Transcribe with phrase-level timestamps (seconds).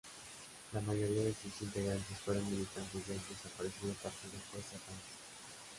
[0.73, 5.13] La mayoría de sus integrantes fueron militantes del desaparecido partido Fuerza País.